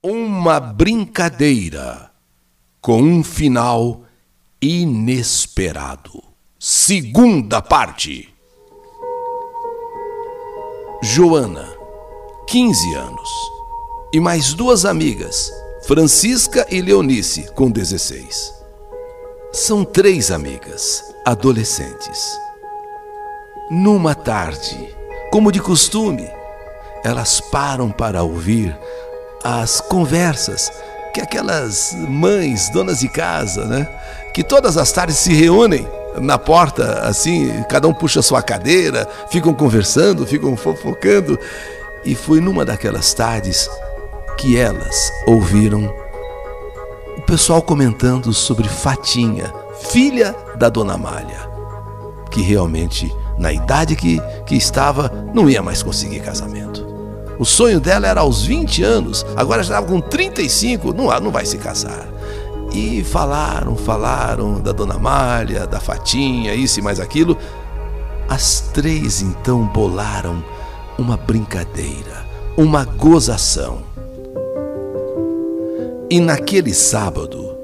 [0.00, 2.12] Uma brincadeira
[2.80, 4.04] com um final
[4.62, 6.22] inesperado.
[6.56, 8.32] Segunda parte.
[11.02, 11.68] Joana,
[12.46, 13.28] 15 anos,
[14.14, 15.52] e mais duas amigas,
[15.84, 18.54] Francisca e Leonice, com 16.
[19.52, 22.38] São três amigas, adolescentes.
[23.68, 24.94] Numa tarde,
[25.32, 26.30] como de costume,
[27.02, 28.78] elas param para ouvir
[29.42, 30.70] as conversas
[31.14, 33.88] que aquelas mães, donas de casa, né,
[34.32, 35.86] que todas as tardes se reúnem
[36.20, 41.38] na porta, assim, cada um puxa sua cadeira, ficam conversando, ficam fofocando.
[42.04, 43.68] E foi numa daquelas tardes
[44.36, 45.92] que elas ouviram
[47.16, 49.52] o pessoal comentando sobre Fatinha,
[49.90, 51.48] filha da dona Malha,
[52.30, 56.87] que realmente, na idade que, que estava, não ia mais conseguir casamento.
[57.38, 61.46] O sonho dela era aos 20 anos, agora já estava com 35, não, não vai
[61.46, 62.08] se casar.
[62.72, 67.36] E falaram, falaram da Dona Malha, da Fatinha, isso e mais aquilo.
[68.28, 70.44] As três então bolaram
[70.98, 73.82] uma brincadeira, uma gozação.
[76.10, 77.56] E naquele sábado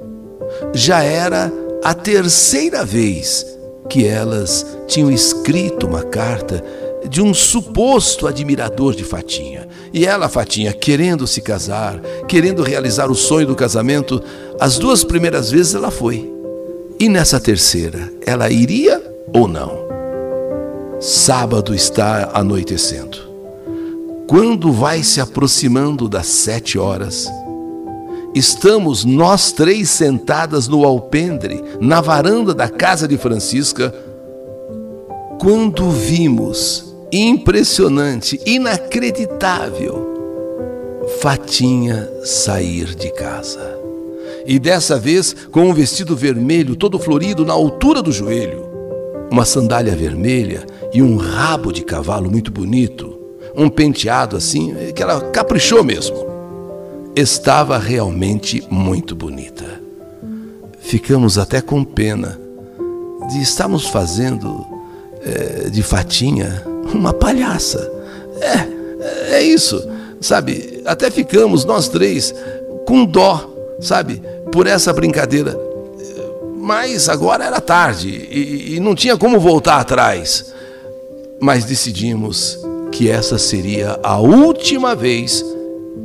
[0.72, 1.52] já era
[1.82, 3.44] a terceira vez
[3.88, 6.64] que elas tinham escrito uma carta
[7.08, 9.68] de um suposto admirador de Fatinha.
[9.92, 14.22] E ela, Fatinha, querendo se casar, querendo realizar o sonho do casamento,
[14.58, 16.32] as duas primeiras vezes ela foi.
[16.98, 19.02] E nessa terceira, ela iria
[19.32, 19.84] ou não?
[21.00, 23.18] Sábado está anoitecendo.
[24.26, 27.30] Quando vai se aproximando das sete horas,
[28.34, 33.94] estamos nós três sentadas no alpendre, na varanda da casa de Francisca,
[35.38, 40.12] quando vimos impressionante, inacreditável.
[41.20, 43.78] Fatinha sair de casa.
[44.46, 48.64] E dessa vez com um vestido vermelho todo florido na altura do joelho,
[49.30, 53.18] uma sandália vermelha e um rabo de cavalo muito bonito,
[53.56, 56.16] um penteado assim que ela caprichou mesmo.
[57.16, 59.80] Estava realmente muito bonita.
[60.80, 62.38] Ficamos até com pena
[63.30, 64.66] de estarmos fazendo
[65.22, 67.90] é, de Fatinha uma palhaça.
[68.40, 69.86] É, é isso,
[70.20, 70.82] sabe?
[70.84, 72.34] Até ficamos nós três
[72.86, 73.50] com dó,
[73.80, 74.22] sabe?
[74.52, 75.58] Por essa brincadeira.
[76.56, 80.52] Mas agora era tarde e, e não tinha como voltar atrás.
[81.40, 82.58] Mas decidimos
[82.90, 85.44] que essa seria a última vez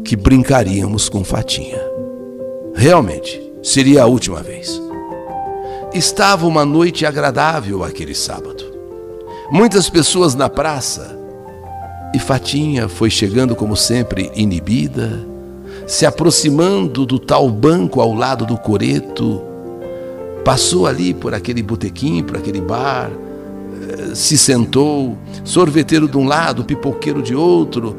[0.04, 1.80] que brincaríamos com Fatinha.
[2.74, 4.82] Realmente, seria a última vez.
[5.94, 8.69] Estava uma noite agradável aquele sábado
[9.52, 11.18] muitas pessoas na praça.
[12.14, 15.26] E Fatinha foi chegando, como sempre, inibida,
[15.86, 19.42] se aproximando do tal banco ao lado do coreto,
[20.44, 26.64] passou ali por aquele botequim, por aquele bar, eh, se sentou, sorveteiro de um lado,
[26.64, 27.96] pipoqueiro de outro,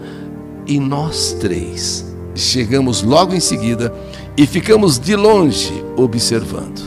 [0.67, 3.93] e nós três chegamos logo em seguida
[4.37, 6.81] e ficamos de longe observando.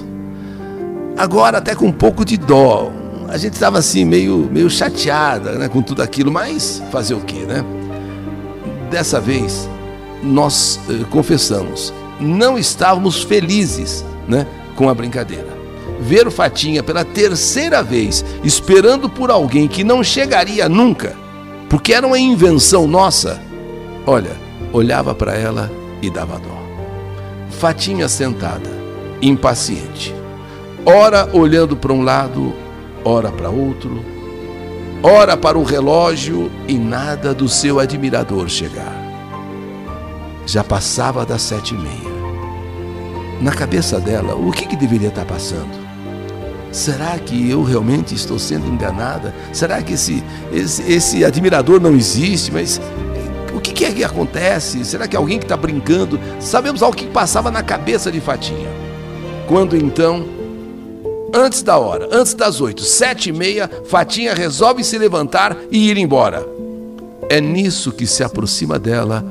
[1.18, 2.92] Agora, até com um pouco de dó,
[3.34, 7.40] a gente estava assim meio, meio chateada né, com tudo aquilo, mas fazer o quê,
[7.48, 7.66] né?
[8.92, 9.68] Dessa vez,
[10.22, 14.46] nós eh, confessamos, não estávamos felizes né,
[14.76, 15.48] com a brincadeira.
[16.00, 21.16] Ver o Fatinha pela terceira vez, esperando por alguém que não chegaria nunca,
[21.68, 23.42] porque era uma invenção nossa,
[24.06, 24.38] olha,
[24.72, 25.72] olhava para ela
[26.04, 26.62] e dava dó.
[27.50, 28.70] Fatinha sentada,
[29.24, 30.14] impaciente,
[30.86, 32.62] ora olhando para um lado,
[33.04, 34.04] ora para outro,
[35.02, 39.02] ora para o relógio e nada do seu admirador chegar.
[40.46, 42.14] Já passava das sete e meia.
[43.42, 45.84] Na cabeça dela, o que, que deveria estar passando?
[46.72, 49.34] Será que eu realmente estou sendo enganada?
[49.52, 52.52] Será que esse, esse, esse admirador não existe?
[52.52, 52.82] Mas
[53.54, 54.84] o que, que é que acontece?
[54.84, 56.20] Será que alguém que está brincando?
[56.40, 58.70] Sabemos algo que passava na cabeça de Fatinha.
[59.48, 60.26] Quando então
[61.34, 65.98] antes da hora, antes das oito, sete e meia, Fatinha resolve se levantar e ir
[65.98, 66.48] embora.
[67.28, 69.26] É nisso que se aproxima dela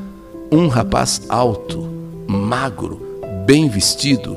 [0.51, 1.89] um rapaz alto,
[2.27, 3.01] magro,
[3.47, 4.37] bem vestido,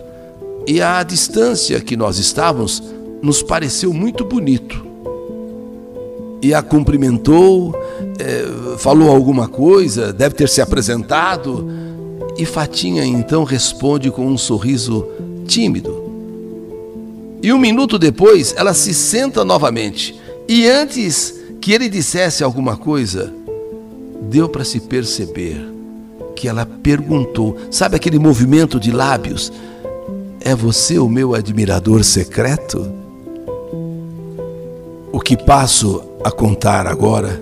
[0.68, 2.82] e à distância que nós estávamos,
[3.22, 4.86] nos pareceu muito bonito.
[6.42, 7.76] E a cumprimentou,
[8.20, 11.68] é, falou alguma coisa, deve ter se apresentado,
[12.38, 15.08] e Fatinha então responde com um sorriso
[15.48, 16.05] tímido
[17.46, 20.20] e um minuto depois, ela se senta novamente.
[20.48, 21.32] E antes
[21.62, 23.32] que ele dissesse alguma coisa,
[24.32, 25.64] deu para se perceber
[26.36, 27.56] que ela perguntou.
[27.70, 29.54] Sabe aquele movimento de lábios?
[30.42, 32.92] É você o meu admirador secreto?
[35.12, 37.40] O que passo a contar agora,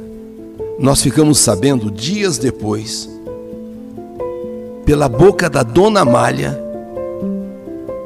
[0.78, 3.10] nós ficamos sabendo dias depois,
[4.86, 6.62] pela boca da dona Malha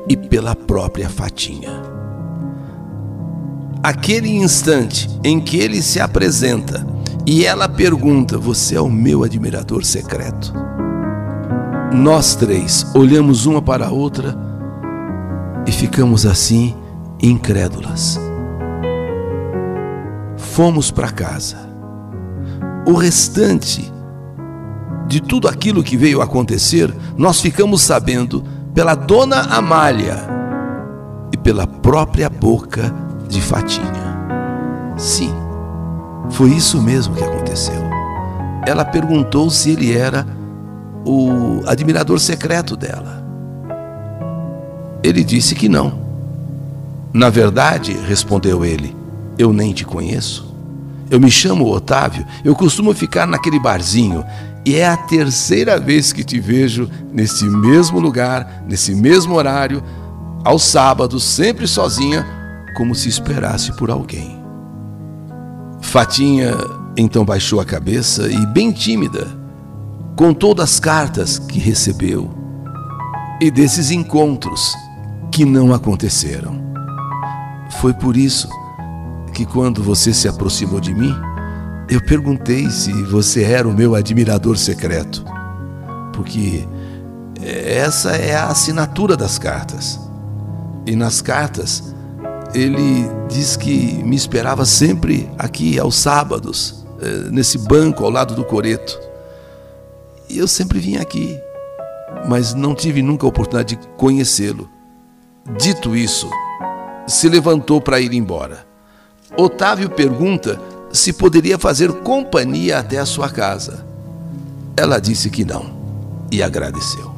[0.09, 1.81] e pela própria Fatinha.
[3.83, 6.85] Aquele instante em que ele se apresenta
[7.25, 10.53] e ela pergunta: Você é o meu admirador secreto?
[11.93, 14.35] Nós três olhamos uma para a outra
[15.65, 16.75] e ficamos assim
[17.21, 18.19] incrédulas.
[20.37, 21.57] Fomos para casa.
[22.85, 23.91] O restante
[25.07, 28.43] de tudo aquilo que veio acontecer, nós ficamos sabendo
[28.77, 30.23] pela dona Amália
[31.33, 32.93] e pela própria boca
[33.27, 34.15] de Fatinha.
[34.95, 35.33] Sim
[36.29, 37.81] foi isso mesmo que aconteceu.
[38.67, 40.27] Ela perguntou se ele era
[41.03, 43.25] o admirador secreto dela.
[45.01, 45.99] Ele disse que não.
[47.11, 48.95] Na verdade, respondeu ele,
[49.39, 50.53] eu nem te conheço.
[51.09, 54.23] Eu me chamo Otávio, eu costumo ficar naquele barzinho
[54.67, 59.81] e é a terceira vez que te vejo nesse mesmo lugar, nesse mesmo horário,
[60.43, 62.27] aos sábados, sempre sozinha,
[62.75, 64.37] como se esperasse por alguém.
[65.79, 66.51] Fatinha
[66.97, 69.25] então baixou a cabeça e, bem tímida,
[70.17, 72.29] contou das cartas que recebeu
[73.39, 74.73] e desses encontros
[75.31, 76.61] que não aconteceram.
[77.79, 78.49] Foi por isso
[79.33, 81.15] que, quando você se aproximou de mim,
[81.89, 85.23] eu perguntei se você era o meu admirador secreto,
[86.13, 86.67] porque
[87.41, 89.99] essa é a assinatura das cartas.
[90.85, 91.95] E nas cartas
[92.53, 98.43] ele diz que me esperava sempre aqui aos sábados, eh, nesse banco ao lado do
[98.43, 98.99] coreto.
[100.29, 101.39] E eu sempre vim aqui,
[102.27, 104.69] mas não tive nunca a oportunidade de conhecê-lo.
[105.57, 106.29] Dito isso,
[107.05, 108.65] se levantou para ir embora.
[109.37, 110.59] Otávio pergunta
[110.91, 113.85] se poderia fazer companhia até a sua casa.
[114.75, 115.77] Ela disse que não
[116.31, 117.15] e agradeceu.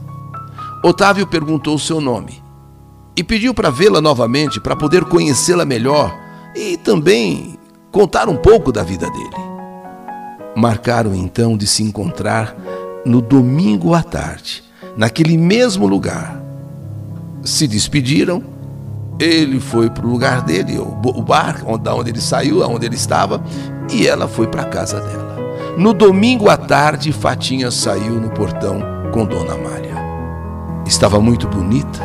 [0.84, 2.42] Otávio perguntou seu nome
[3.16, 6.18] e pediu para vê-la novamente para poder conhecê-la melhor
[6.56, 7.60] e também
[7.92, 9.50] contar um pouco da vida dele.
[10.56, 12.56] Marcaram então de se encontrar
[13.06, 14.64] no domingo à tarde,
[14.96, 16.42] naquele mesmo lugar.
[17.44, 18.44] Se despediram,
[19.20, 23.42] ele foi para o lugar dele, o bar, da onde ele saiu, onde ele estava,
[23.92, 25.38] e ela foi para a casa dela.
[25.78, 28.82] No domingo à tarde, Fatinha saiu no portão
[29.12, 29.96] com Dona Mária.
[30.86, 32.00] Estava muito bonita,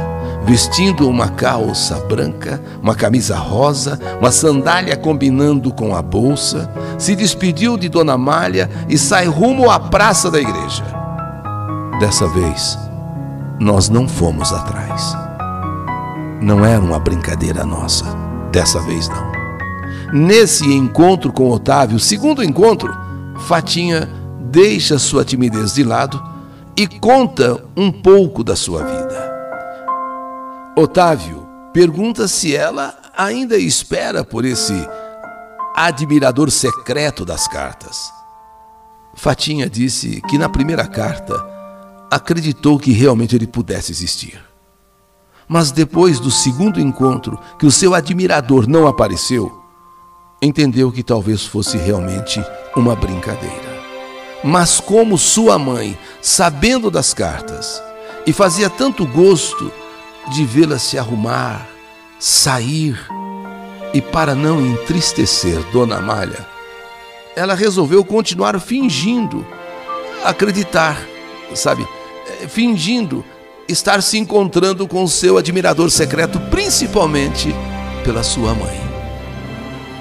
[0.45, 7.77] vestindo uma calça branca, uma camisa rosa, uma sandália combinando com a bolsa, se despediu
[7.77, 10.85] de Dona Malha e sai rumo à praça da igreja.
[12.01, 12.77] Dessa vez,
[13.61, 15.24] nós não fomos atrás.
[16.45, 18.05] Não era uma brincadeira nossa,
[18.53, 19.33] dessa vez não.
[20.13, 22.95] Nesse encontro com Otávio, segundo encontro,
[23.49, 24.07] Fatinha
[24.51, 26.23] deixa sua timidez de lado
[26.77, 29.35] e conta um pouco da sua vida.
[30.77, 34.75] Otávio pergunta se ela ainda espera por esse
[35.75, 38.13] admirador secreto das cartas.
[39.15, 41.35] Fatinha disse que na primeira carta
[42.11, 44.54] acreditou que realmente ele pudesse existir.
[45.49, 49.61] Mas depois do segundo encontro, que o seu admirador não apareceu,
[50.41, 52.45] entendeu que talvez fosse realmente
[52.77, 53.75] uma brincadeira.
[54.43, 57.83] Mas como sua mãe, sabendo das cartas,
[58.27, 59.71] e fazia tanto gosto
[60.33, 61.67] de vê-la se arrumar,
[62.19, 62.99] sair,
[63.93, 66.47] e para não entristecer Dona Amália,
[67.37, 69.47] ela resolveu continuar fingindo
[70.25, 70.99] acreditar,
[71.55, 71.87] sabe,
[72.27, 73.25] eh, fingindo
[73.69, 77.55] estar se encontrando com seu admirador secreto, principalmente
[78.05, 78.81] pela sua mãe.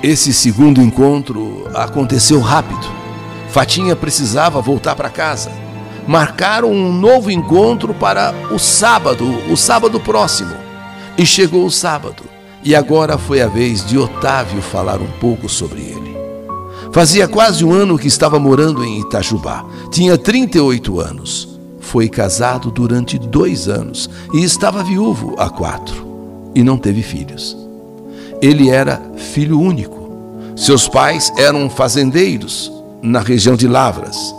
[0.01, 2.86] Esse segundo encontro aconteceu rápido.
[3.50, 5.63] Fatinha precisava voltar para casa
[6.08, 10.53] marcaram um novo encontro para o sábado, o sábado próximo.
[11.17, 12.24] E chegou o sábado,
[12.63, 16.13] e agora foi a vez de Otávio falar um pouco sobre ele.
[16.91, 21.52] Fazia quase um ano que estava morando em Itajubá, tinha 38 anos.
[21.83, 26.07] Foi casado durante dois anos e estava viúvo há quatro,
[26.55, 27.55] e não teve filhos.
[28.41, 30.01] Ele era filho único.
[30.55, 32.71] Seus pais eram fazendeiros
[33.01, 34.33] na região de Lavras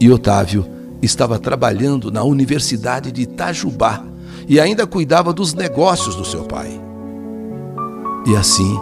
[0.00, 0.64] e Otávio
[1.02, 4.04] estava trabalhando na Universidade de Itajubá
[4.48, 6.80] e ainda cuidava dos negócios do seu pai.
[8.26, 8.80] E assim,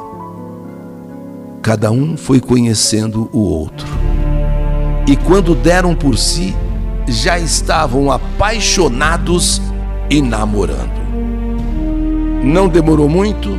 [1.63, 3.87] cada um foi conhecendo o outro.
[5.09, 6.55] E quando deram por si,
[7.07, 9.61] já estavam apaixonados
[10.11, 11.07] e namorando.
[12.43, 13.59] Não demorou muito,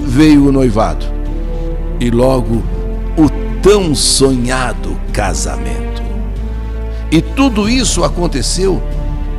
[0.00, 1.06] veio o noivado
[1.98, 2.62] e logo
[3.16, 3.28] o
[3.62, 6.02] tão sonhado casamento.
[7.10, 8.80] E tudo isso aconteceu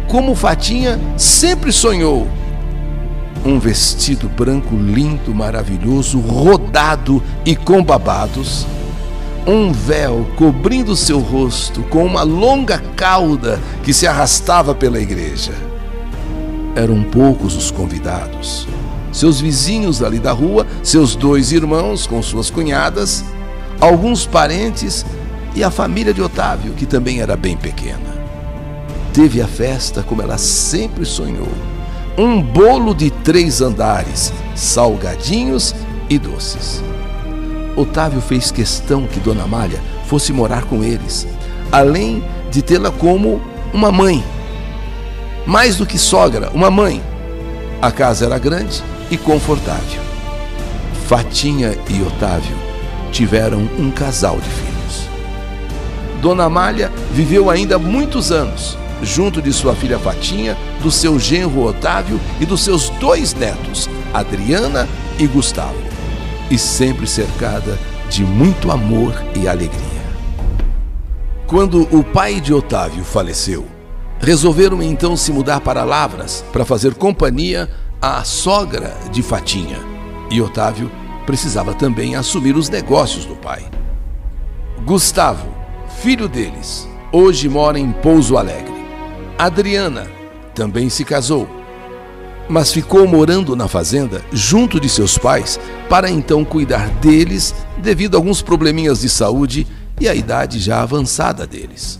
[0.07, 2.27] como Fatinha sempre sonhou.
[3.45, 8.67] Um vestido branco lindo, maravilhoso, rodado e com babados
[9.45, 15.53] um véu cobrindo seu rosto com uma longa cauda que se arrastava pela igreja.
[16.75, 18.67] Eram poucos os convidados.
[19.11, 23.25] Seus vizinhos ali da rua, seus dois irmãos com suas cunhadas,
[23.79, 25.05] alguns parentes
[25.53, 28.21] e a família de Otávio, que também era bem pequena.
[29.13, 31.49] Teve a festa como ela sempre sonhou:
[32.17, 35.75] um bolo de três andares, salgadinhos
[36.09, 36.81] e doces.
[37.75, 41.27] Otávio fez questão que Dona Malha fosse morar com eles,
[41.71, 43.41] além de tê-la como
[43.73, 44.23] uma mãe.
[45.45, 47.01] Mais do que sogra, uma mãe.
[47.81, 50.01] A casa era grande e confortável.
[51.07, 52.55] Fatinha e Otávio
[53.11, 55.09] tiveram um casal de filhos.
[56.21, 62.19] Dona Malha viveu ainda muitos anos, junto de sua filha Fatinha, do seu genro Otávio
[62.39, 64.87] e dos seus dois netos, Adriana
[65.17, 65.80] e Gustavo
[66.51, 67.79] e sempre cercada
[68.09, 70.01] de muito amor e alegria.
[71.47, 73.65] Quando o pai de Otávio faleceu,
[74.19, 77.69] resolveram então se mudar para Lavras para fazer companhia
[78.01, 79.79] à sogra de Fatinha.
[80.29, 80.91] E Otávio
[81.25, 83.63] precisava também assumir os negócios do pai.
[84.85, 85.47] Gustavo,
[86.01, 88.85] filho deles, hoje mora em Pouso Alegre.
[89.37, 90.07] Adriana
[90.53, 91.47] também se casou
[92.51, 98.17] mas ficou morando na fazenda junto de seus pais para então cuidar deles devido a
[98.17, 99.65] alguns probleminhas de saúde
[99.97, 101.97] e a idade já avançada deles.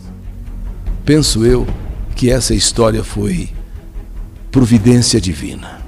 [1.06, 1.66] Penso eu
[2.14, 3.48] que essa história foi
[4.50, 5.80] providência divina.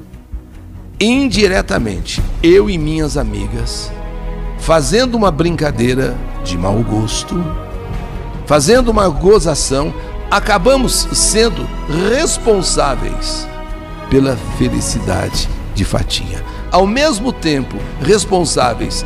[0.98, 3.92] Indiretamente, eu e minhas amigas,
[4.58, 7.36] fazendo uma brincadeira de mau gosto,
[8.46, 9.92] fazendo uma gozação,
[10.30, 11.68] acabamos sendo
[12.16, 13.46] responsáveis
[14.14, 16.40] pela felicidade de Fatinha.
[16.70, 19.04] Ao mesmo tempo, responsáveis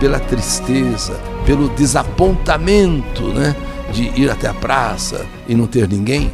[0.00, 1.12] pela tristeza,
[1.46, 3.54] pelo desapontamento, né,
[3.92, 6.32] de ir até a praça e não ter ninguém,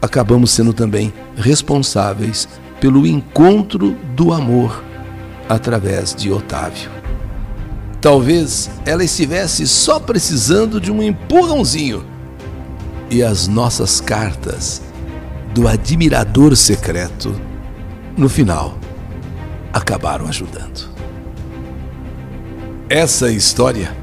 [0.00, 2.48] acabamos sendo também responsáveis
[2.80, 4.82] pelo encontro do amor
[5.50, 6.90] através de Otávio.
[8.00, 12.06] Talvez ela estivesse só precisando de um empurrãozinho
[13.10, 14.80] e as nossas cartas
[15.52, 17.34] do admirador secreto,
[18.16, 18.78] no final,
[19.72, 20.88] acabaram ajudando.
[22.88, 23.96] Essa história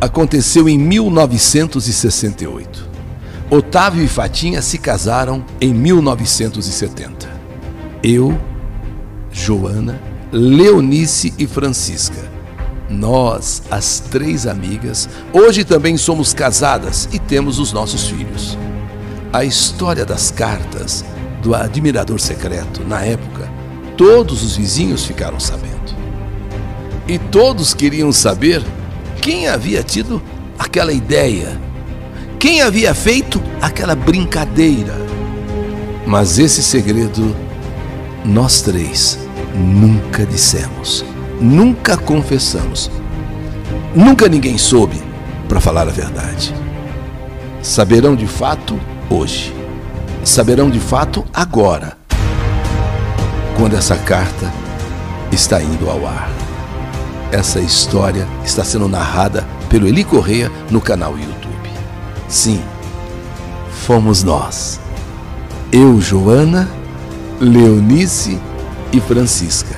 [0.00, 2.88] aconteceu em 1968.
[3.50, 7.28] Otávio e Fatinha se casaram em 1970.
[8.02, 8.38] Eu,
[9.30, 10.00] Joana,
[10.32, 12.32] Leonice e Francisca.
[12.88, 18.58] Nós, as três amigas, hoje também somos casadas e temos os nossos filhos
[19.34, 21.04] a história das cartas
[21.42, 23.50] do admirador secreto na época,
[23.96, 25.92] todos os vizinhos ficaram sabendo.
[27.08, 28.62] E todos queriam saber
[29.20, 30.22] quem havia tido
[30.56, 31.60] aquela ideia,
[32.38, 34.94] quem havia feito aquela brincadeira.
[36.06, 37.34] Mas esse segredo
[38.24, 39.18] nós três
[39.52, 41.04] nunca dissemos,
[41.40, 42.88] nunca confessamos,
[43.96, 45.02] nunca ninguém soube,
[45.48, 46.54] para falar a verdade.
[47.60, 48.78] Saberão de fato
[49.14, 49.54] hoje.
[50.24, 51.96] Saberão de fato agora,
[53.56, 54.52] quando essa carta
[55.30, 56.30] está indo ao ar.
[57.30, 61.70] Essa história está sendo narrada pelo Eli Correia no canal YouTube.
[62.28, 62.62] Sim,
[63.86, 64.80] fomos nós.
[65.70, 66.68] Eu, Joana,
[67.40, 68.40] Leonice
[68.92, 69.76] e Francisca,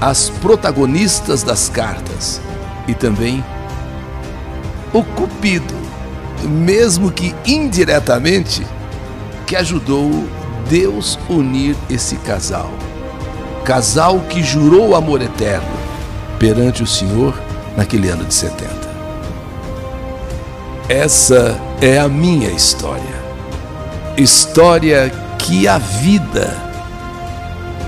[0.00, 2.40] as protagonistas das cartas
[2.88, 3.44] e também
[4.92, 5.75] o Cupido
[6.42, 8.66] mesmo que indiretamente,
[9.46, 10.26] que ajudou
[10.68, 12.70] Deus unir esse casal.
[13.64, 15.76] Casal que jurou amor eterno
[16.38, 17.34] perante o Senhor
[17.76, 18.86] naquele ano de 70.
[20.88, 23.26] Essa é a minha história.
[24.16, 26.56] História que a vida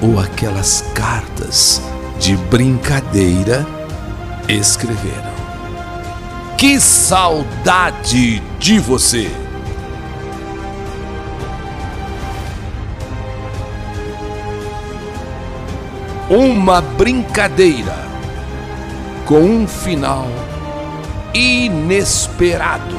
[0.03, 1.81] ou aquelas cartas
[2.19, 3.67] de brincadeira
[4.49, 5.28] escreveram.
[6.59, 9.31] Que saudade de você!
[16.29, 17.95] Uma brincadeira
[19.25, 20.27] com um final
[21.33, 22.99] inesperado.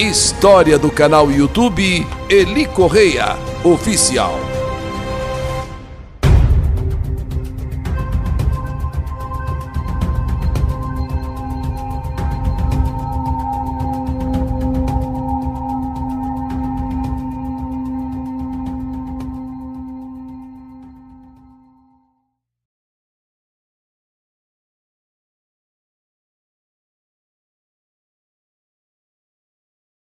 [0.00, 4.57] História do canal YouTube Eli Correia Oficial.